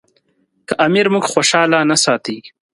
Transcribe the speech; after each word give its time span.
که 0.67 0.73
امیر 0.85 1.07
موږ 1.13 1.23
خوشاله 1.33 1.79
نه 1.89 1.97
ساتي. 2.03 2.37